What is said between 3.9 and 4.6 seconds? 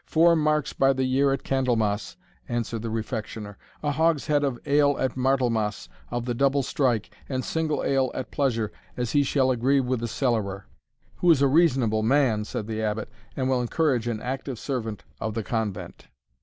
hogshead of